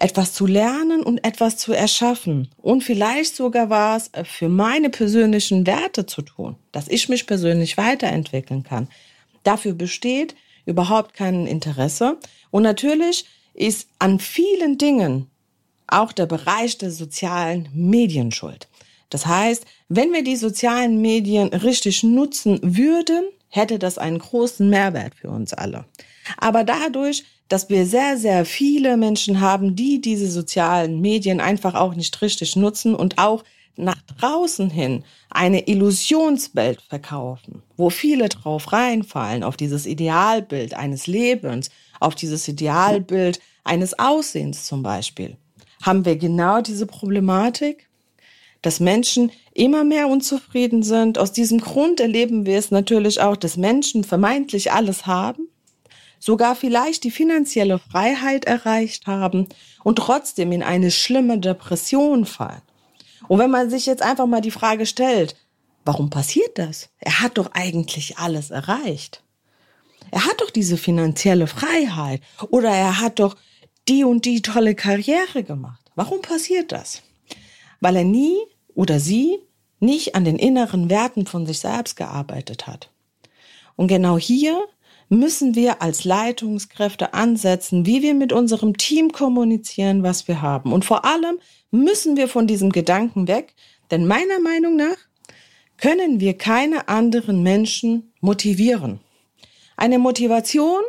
etwas 0.00 0.32
zu 0.32 0.46
lernen 0.46 1.02
und 1.02 1.24
etwas 1.24 1.58
zu 1.58 1.72
erschaffen 1.72 2.48
und 2.56 2.82
vielleicht 2.82 3.36
sogar 3.36 3.68
was 3.68 4.10
für 4.24 4.48
meine 4.48 4.88
persönlichen 4.88 5.66
Werte 5.66 6.06
zu 6.06 6.22
tun, 6.22 6.56
dass 6.72 6.88
ich 6.88 7.08
mich 7.08 7.26
persönlich 7.26 7.76
weiterentwickeln 7.76 8.62
kann. 8.62 8.88
Dafür 9.42 9.74
besteht 9.74 10.34
überhaupt 10.64 11.14
kein 11.14 11.46
Interesse 11.46 12.18
und 12.50 12.62
natürlich 12.62 13.26
ist 13.54 13.88
an 13.98 14.18
vielen 14.18 14.78
Dingen 14.78 15.26
auch 15.86 16.12
der 16.12 16.26
Bereich 16.26 16.78
der 16.78 16.90
sozialen 16.90 17.68
Medien 17.72 18.30
schuld. 18.32 18.68
Das 19.10 19.26
heißt, 19.26 19.64
wenn 19.88 20.12
wir 20.12 20.22
die 20.22 20.36
sozialen 20.36 21.00
Medien 21.00 21.48
richtig 21.48 22.02
nutzen 22.04 22.60
würden, 22.62 23.24
hätte 23.48 23.78
das 23.78 23.98
einen 23.98 24.20
großen 24.20 24.68
Mehrwert 24.68 25.14
für 25.16 25.30
uns 25.30 25.52
alle. 25.52 25.84
Aber 26.38 26.62
dadurch, 26.62 27.24
dass 27.48 27.68
wir 27.68 27.84
sehr, 27.84 28.16
sehr 28.16 28.44
viele 28.44 28.96
Menschen 28.96 29.40
haben, 29.40 29.74
die 29.74 30.00
diese 30.00 30.30
sozialen 30.30 31.00
Medien 31.00 31.40
einfach 31.40 31.74
auch 31.74 31.96
nicht 31.96 32.22
richtig 32.22 32.54
nutzen 32.54 32.94
und 32.94 33.18
auch 33.18 33.42
nach 33.76 34.00
draußen 34.18 34.70
hin 34.70 35.04
eine 35.30 35.66
Illusionswelt 35.66 36.80
verkaufen, 36.82 37.62
wo 37.76 37.90
viele 37.90 38.28
drauf 38.28 38.72
reinfallen, 38.72 39.42
auf 39.42 39.56
dieses 39.56 39.86
Idealbild 39.86 40.74
eines 40.74 41.06
Lebens, 41.06 41.70
auf 42.00 42.14
dieses 42.14 42.48
Idealbild 42.48 43.40
eines 43.62 43.98
Aussehens 43.98 44.64
zum 44.64 44.82
Beispiel, 44.82 45.36
haben 45.82 46.04
wir 46.04 46.16
genau 46.16 46.60
diese 46.60 46.86
Problematik, 46.86 47.88
dass 48.62 48.80
Menschen 48.80 49.30
immer 49.54 49.84
mehr 49.84 50.08
unzufrieden 50.08 50.82
sind. 50.82 51.18
Aus 51.18 51.32
diesem 51.32 51.60
Grund 51.60 52.00
erleben 52.00 52.46
wir 52.46 52.58
es 52.58 52.70
natürlich 52.70 53.20
auch, 53.20 53.36
dass 53.36 53.56
Menschen 53.56 54.04
vermeintlich 54.04 54.72
alles 54.72 55.06
haben, 55.06 55.48
sogar 56.18 56.54
vielleicht 56.54 57.04
die 57.04 57.10
finanzielle 57.10 57.78
Freiheit 57.78 58.44
erreicht 58.44 59.06
haben 59.06 59.48
und 59.82 59.96
trotzdem 59.96 60.52
in 60.52 60.62
eine 60.62 60.90
schlimme 60.90 61.38
Depression 61.38 62.26
fallen. 62.26 62.62
Und 63.28 63.38
wenn 63.38 63.50
man 63.50 63.70
sich 63.70 63.86
jetzt 63.86 64.02
einfach 64.02 64.26
mal 64.26 64.40
die 64.40 64.50
Frage 64.50 64.86
stellt, 64.86 65.36
warum 65.84 66.10
passiert 66.10 66.58
das? 66.58 66.90
Er 66.98 67.20
hat 67.20 67.38
doch 67.38 67.52
eigentlich 67.52 68.18
alles 68.18 68.50
erreicht. 68.50 69.22
Er 70.10 70.26
hat 70.26 70.40
doch 70.40 70.50
diese 70.50 70.76
finanzielle 70.76 71.46
Freiheit 71.46 72.20
oder 72.50 72.70
er 72.70 73.00
hat 73.00 73.18
doch 73.18 73.36
die 73.88 74.04
und 74.04 74.24
die 74.24 74.42
tolle 74.42 74.74
Karriere 74.74 75.42
gemacht. 75.42 75.90
Warum 75.94 76.22
passiert 76.22 76.72
das? 76.72 77.02
Weil 77.80 77.96
er 77.96 78.04
nie 78.04 78.36
oder 78.74 79.00
sie 79.00 79.38
nicht 79.80 80.14
an 80.14 80.24
den 80.24 80.36
inneren 80.36 80.90
Werten 80.90 81.26
von 81.26 81.46
sich 81.46 81.60
selbst 81.60 81.96
gearbeitet 81.96 82.66
hat. 82.66 82.90
Und 83.76 83.88
genau 83.88 84.18
hier 84.18 84.66
müssen 85.08 85.54
wir 85.54 85.82
als 85.82 86.04
Leitungskräfte 86.04 87.14
ansetzen, 87.14 87.84
wie 87.84 88.02
wir 88.02 88.14
mit 88.14 88.32
unserem 88.32 88.76
Team 88.76 89.10
kommunizieren, 89.10 90.02
was 90.02 90.28
wir 90.28 90.40
haben. 90.40 90.72
Und 90.72 90.84
vor 90.84 91.04
allem 91.04 91.38
müssen 91.70 92.16
wir 92.16 92.28
von 92.28 92.46
diesem 92.46 92.70
Gedanken 92.70 93.26
weg, 93.26 93.54
denn 93.90 94.06
meiner 94.06 94.38
Meinung 94.38 94.76
nach 94.76 94.96
können 95.78 96.20
wir 96.20 96.36
keine 96.36 96.88
anderen 96.88 97.42
Menschen 97.42 98.12
motivieren. 98.20 99.00
Eine 99.80 99.98
Motivation 99.98 100.82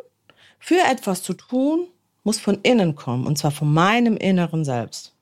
für 0.60 0.80
etwas 0.80 1.24
zu 1.24 1.32
tun 1.34 1.88
muss 2.26 2.42
von 2.42 2.60
innen 2.62 2.94
kommen, 2.94 3.26
und 3.26 3.38
zwar 3.38 3.52
von 3.52 3.74
meinem 3.74 4.18
inneren 4.18 4.66
Selbst. 4.66 5.16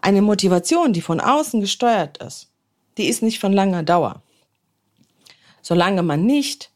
Eine 0.00 0.22
Motivation, 0.22 0.92
die 0.92 1.00
von 1.00 1.18
außen 1.18 1.60
gesteuert 1.60 2.18
ist, 2.18 2.52
die 2.96 3.08
ist 3.08 3.24
nicht 3.24 3.40
von 3.40 3.52
langer 3.52 3.82
Dauer. 3.82 4.22
Solange 5.62 6.04
man 6.04 6.26
nicht 6.26 6.70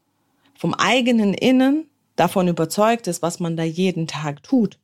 vom 0.58 0.74
eigenen 0.74 1.32
Innen 1.32 1.88
davon 2.16 2.48
überzeugt 2.48 3.06
ist, 3.06 3.22
was 3.22 3.38
man 3.38 3.56
da 3.56 3.62
jeden 3.62 4.08
Tag 4.08 4.42
tut. 4.42 4.80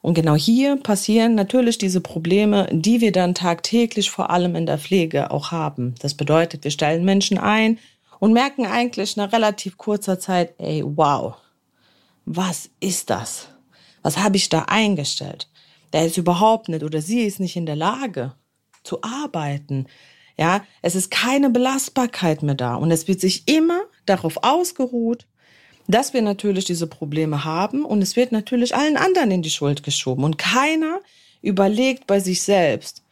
Und 0.00 0.14
genau 0.14 0.36
hier 0.36 0.76
passieren 0.76 1.34
natürlich 1.34 1.76
diese 1.76 2.00
Probleme, 2.00 2.66
die 2.72 3.02
wir 3.02 3.12
dann 3.12 3.34
tagtäglich 3.34 4.10
vor 4.10 4.30
allem 4.30 4.56
in 4.56 4.64
der 4.64 4.78
Pflege 4.78 5.30
auch 5.30 5.52
haben. 5.52 5.96
Das 6.00 6.14
bedeutet, 6.14 6.64
wir 6.64 6.70
stellen 6.70 7.04
Menschen 7.04 7.36
ein 7.36 7.78
und 8.18 8.32
merken 8.32 8.66
eigentlich 8.66 9.16
nach 9.16 9.32
relativ 9.32 9.76
kurzer 9.76 10.18
Zeit, 10.18 10.54
ey, 10.58 10.82
wow, 10.84 11.34
was 12.24 12.70
ist 12.80 13.10
das? 13.10 13.48
Was 14.02 14.18
habe 14.18 14.36
ich 14.36 14.48
da 14.48 14.62
eingestellt? 14.68 15.48
Der 15.92 16.06
ist 16.06 16.18
überhaupt 16.18 16.68
nicht 16.68 16.82
oder 16.82 17.00
sie 17.00 17.22
ist 17.22 17.40
nicht 17.40 17.56
in 17.56 17.66
der 17.66 17.76
Lage 17.76 18.34
zu 18.82 19.02
arbeiten. 19.02 19.86
Ja, 20.36 20.62
es 20.82 20.94
ist 20.94 21.10
keine 21.10 21.50
Belastbarkeit 21.50 22.42
mehr 22.42 22.54
da 22.54 22.76
und 22.76 22.90
es 22.90 23.08
wird 23.08 23.20
sich 23.20 23.48
immer 23.48 23.80
darauf 24.06 24.44
ausgeruht, 24.44 25.26
dass 25.88 26.12
wir 26.12 26.22
natürlich 26.22 26.66
diese 26.66 26.86
Probleme 26.86 27.44
haben 27.44 27.84
und 27.84 28.02
es 28.02 28.14
wird 28.14 28.30
natürlich 28.30 28.76
allen 28.76 28.96
anderen 28.96 29.30
in 29.30 29.42
die 29.42 29.50
Schuld 29.50 29.82
geschoben 29.82 30.22
und 30.22 30.38
keiner 30.38 31.00
überlegt 31.40 32.06
bei 32.06 32.20
sich 32.20 32.42
selbst. 32.42 33.02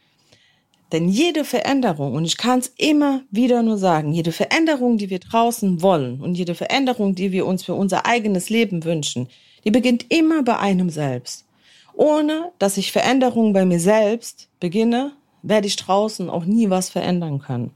Denn 0.91 1.09
jede 1.09 1.43
Veränderung, 1.43 2.13
und 2.13 2.23
ich 2.23 2.37
kann 2.37 2.59
es 2.59 2.71
immer 2.77 3.21
wieder 3.29 3.61
nur 3.61 3.77
sagen, 3.77 4.13
jede 4.13 4.31
Veränderung, 4.31 4.97
die 4.97 5.09
wir 5.09 5.19
draußen 5.19 5.81
wollen 5.81 6.21
und 6.21 6.35
jede 6.35 6.55
Veränderung, 6.55 7.13
die 7.13 7.31
wir 7.33 7.45
uns 7.45 7.63
für 7.63 7.73
unser 7.73 8.05
eigenes 8.05 8.49
Leben 8.49 8.85
wünschen, 8.85 9.27
die 9.65 9.71
beginnt 9.71 10.05
immer 10.09 10.43
bei 10.43 10.57
einem 10.57 10.89
selbst. 10.89 11.45
Ohne 11.93 12.51
dass 12.59 12.77
ich 12.77 12.91
Veränderungen 12.91 13.51
bei 13.51 13.65
mir 13.65 13.81
selbst 13.81 14.49
beginne, 14.61 15.13
werde 15.41 15.67
ich 15.67 15.75
draußen 15.75 16.29
auch 16.29 16.45
nie 16.45 16.69
was 16.69 16.89
verändern 16.89 17.39
können. 17.39 17.71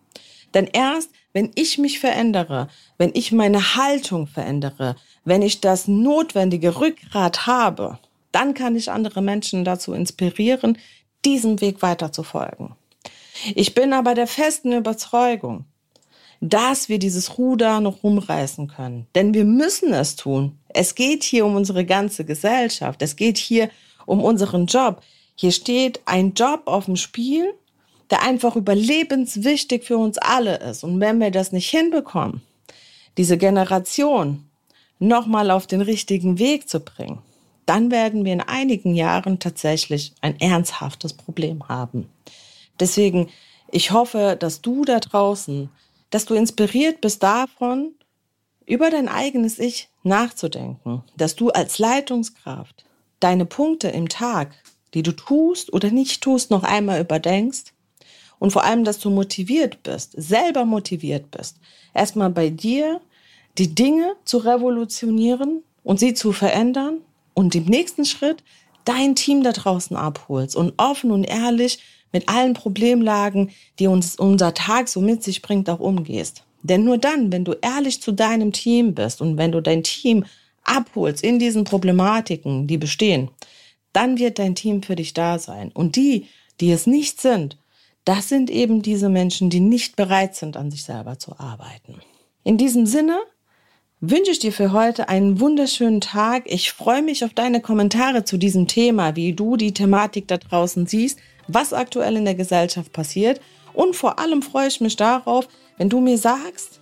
Denn 0.54 0.68
erst, 0.72 1.10
wenn 1.34 1.52
ich 1.56 1.78
mich 1.78 2.00
verändere, 2.00 2.68
wenn 2.98 3.12
ich 3.14 3.32
meine 3.32 3.76
Haltung 3.76 4.28
verändere, 4.28 4.96
wenn 5.26 5.42
ich 5.42 5.60
das 5.60 5.88
notwendige 5.88 6.80
Rückgrat 6.80 7.48
habe, 7.48 8.00
dann 8.32 8.54
kann 8.54 8.76
ich 8.76 8.92
andere 8.92 9.22
Menschen 9.22 9.66
dazu 9.66 9.94
inspirieren, 9.94 10.78
diesem 11.26 11.60
Weg 11.62 11.82
weiter 11.82 12.12
zu 12.12 12.24
folgen. 12.24 12.76
Ich 13.56 13.74
bin 13.74 13.94
aber 13.94 14.14
der 14.14 14.28
festen 14.28 14.72
Überzeugung, 14.74 15.66
dass 16.40 16.90
wir 16.90 17.00
dieses 17.00 17.38
Ruder 17.38 17.82
noch 17.82 18.04
rumreißen 18.04 18.68
können. 18.68 19.08
Denn 19.16 19.34
wir 19.34 19.46
müssen 19.46 19.94
es 19.94 20.16
tun. 20.16 20.58
Es 20.70 20.96
geht 20.96 21.24
hier 21.24 21.46
um 21.46 21.56
unsere 21.56 21.86
ganze 21.86 22.26
Gesellschaft. 22.26 23.02
Es 23.02 23.16
geht 23.16 23.38
hier 23.38 23.70
um 24.06 24.24
unseren 24.24 24.66
Job. 24.66 25.02
Hier 25.36 25.52
steht 25.52 26.02
ein 26.06 26.34
Job 26.34 26.64
auf 26.66 26.86
dem 26.86 26.96
Spiel 26.96 27.54
der 28.12 28.22
einfach 28.22 28.58
überlebenswichtig 28.58 29.86
für 29.86 29.98
uns 29.98 30.18
alle 30.18 30.58
ist. 30.58 30.84
Und 30.84 31.00
wenn 31.00 31.20
wir 31.20 31.32
das 31.32 31.54
nicht 31.54 31.70
hinbekommen, 31.70 32.42
diese 33.18 33.38
Generation 33.38 34.46
nochmal 35.00 35.50
auf 35.50 35.66
den 35.66 35.82
richtigen 35.82 36.38
Weg 36.38 36.70
zu 36.70 36.82
bringen, 36.82 37.20
dann 37.66 37.90
werden 37.90 38.26
wir 38.26 38.34
in 38.34 38.42
einigen 38.42 38.96
Jahren 38.96 39.40
tatsächlich 39.40 40.14
ein 40.20 40.40
ernsthaftes 40.40 41.14
Problem 41.14 41.68
haben. 41.70 42.10
Deswegen, 42.82 43.30
ich 43.72 43.92
hoffe, 43.92 44.36
dass 44.38 44.62
du 44.62 44.84
da 44.84 45.00
draußen, 45.00 45.70
dass 46.10 46.26
du 46.26 46.34
inspiriert 46.34 47.00
bist 47.00 47.24
davon, 47.24 47.94
über 48.66 48.90
dein 48.90 49.08
eigenes 49.08 49.60
Ich 49.60 49.90
nachzudenken, 50.04 51.04
dass 51.16 51.36
du 51.36 51.50
als 51.50 51.80
Leitungskraft 51.80 52.86
deine 53.20 53.46
Punkte 53.46 53.88
im 53.90 54.10
Tag, 54.10 54.54
die 54.94 55.04
du 55.04 55.14
tust 55.14 55.72
oder 55.72 55.92
nicht 55.92 56.22
tust, 56.22 56.52
noch 56.52 56.64
einmal 56.64 57.00
überdenkst 57.00 57.74
und 58.40 58.52
vor 58.52 58.64
allem, 58.64 58.84
dass 58.84 59.00
du 59.00 59.10
motiviert 59.10 59.84
bist, 59.84 60.14
selber 60.18 60.66
motiviert 60.66 61.30
bist, 61.32 61.58
erstmal 61.94 62.32
bei 62.32 62.50
dir 62.50 63.00
die 63.58 63.76
Dinge 63.76 64.16
zu 64.26 64.40
revolutionieren 64.40 65.64
und 65.84 66.00
sie 66.00 66.14
zu 66.14 66.32
verändern 66.32 66.98
und 67.34 67.54
im 67.54 67.66
nächsten 67.66 68.06
Schritt 68.06 68.44
dein 68.86 69.16
Team 69.16 69.44
da 69.44 69.52
draußen 69.52 69.96
abholst 69.96 70.56
und 70.56 70.74
offen 70.78 71.12
und 71.12 71.24
ehrlich 71.24 71.80
mit 72.12 72.30
allen 72.30 72.54
Problemlagen, 72.54 73.52
die 73.80 73.88
uns 73.88 74.16
unser 74.16 74.54
Tag 74.54 74.88
so 74.88 75.02
mit 75.02 75.24
sich 75.24 75.42
bringt, 75.42 75.70
auch 75.70 75.80
umgehst. 75.80 76.44
Denn 76.64 76.84
nur 76.84 76.98
dann, 76.98 77.32
wenn 77.32 77.46
du 77.46 77.54
ehrlich 77.62 78.02
zu 78.02 78.12
deinem 78.12 78.52
Team 78.52 78.94
bist 78.94 79.22
und 79.22 79.38
wenn 79.38 79.52
du 79.52 79.62
dein 79.62 79.84
Team 79.84 80.26
abholst 80.64 81.24
in 81.24 81.40
diesen 81.40 81.64
Problematiken, 81.64 82.68
die 82.68 82.78
bestehen, 82.78 83.30
dann 83.94 84.18
wird 84.18 84.40
dein 84.40 84.56
Team 84.56 84.84
für 84.84 84.96
dich 84.96 85.14
da 85.14 85.40
sein. 85.40 85.72
Und 85.74 85.96
die, 85.96 86.28
die 86.60 86.72
es 86.72 86.88
nicht 86.88 87.20
sind, 87.20 87.58
das 88.06 88.30
sind 88.30 88.50
eben 88.50 88.82
diese 88.82 89.10
Menschen, 89.10 89.50
die 89.50 89.60
nicht 89.60 89.96
bereit 89.96 90.36
sind, 90.36 90.58
an 90.58 90.72
sich 90.72 90.84
selber 90.84 91.20
zu 91.20 91.38
arbeiten. 91.40 92.00
In 92.44 92.58
diesem 92.58 92.86
Sinne 92.86 93.20
wünsche 94.00 94.32
ich 94.32 94.40
dir 94.40 94.52
für 94.52 94.72
heute 94.72 95.10
einen 95.10 95.40
wunderschönen 95.40 96.02
Tag. 96.02 96.44
Ich 96.48 96.72
freue 96.72 97.04
mich 97.04 97.24
auf 97.24 97.34
deine 97.34 97.62
Kommentare 97.62 98.24
zu 98.24 98.38
diesem 98.38 98.68
Thema, 98.68 99.16
wie 99.16 99.34
du 99.34 99.58
die 99.58 99.74
Thematik 99.74 100.28
da 100.28 100.38
draußen 100.38 100.88
siehst, 100.88 101.20
was 101.54 101.74
aktuell 101.74 102.18
in 102.18 102.26
der 102.26 102.36
Gesellschaft 102.36 102.92
passiert. 102.94 103.42
Und 103.74 103.96
vor 103.96 104.20
allem 104.20 104.42
freue 104.42 104.68
ich 104.68 104.82
mich 104.82 104.96
darauf, 104.96 105.48
wenn 105.78 105.90
du 105.90 106.02
mir 106.02 106.18
sagst, 106.18 106.82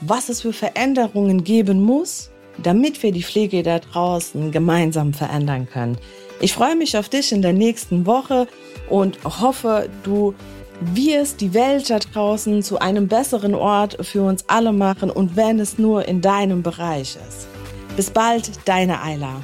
was 0.00 0.28
es 0.28 0.42
für 0.42 0.52
Veränderungen 0.52 1.44
geben 1.44 1.82
muss, 1.82 2.30
damit 2.62 3.02
wir 3.02 3.12
die 3.12 3.22
Pflege 3.22 3.62
da 3.62 3.78
draußen 3.78 4.52
gemeinsam 4.52 5.12
verändern 5.12 5.68
können. 5.70 5.98
Ich 6.40 6.52
freue 6.52 6.76
mich 6.76 6.96
auf 6.96 7.08
dich 7.08 7.32
in 7.32 7.42
der 7.42 7.52
nächsten 7.52 8.06
Woche 8.06 8.46
und 8.88 9.18
hoffe, 9.24 9.88
du 10.04 10.34
wirst 10.80 11.40
die 11.40 11.54
Welt 11.54 11.90
da 11.90 11.98
draußen 11.98 12.62
zu 12.62 12.78
einem 12.78 13.08
besseren 13.08 13.54
Ort 13.54 14.06
für 14.06 14.22
uns 14.22 14.44
alle 14.46 14.72
machen 14.72 15.10
und 15.10 15.36
wenn 15.36 15.58
es 15.58 15.78
nur 15.78 16.06
in 16.06 16.20
deinem 16.20 16.62
Bereich 16.62 17.16
ist. 17.28 17.48
Bis 17.96 18.10
bald, 18.10 18.50
deine 18.64 19.02
Ayla. 19.02 19.40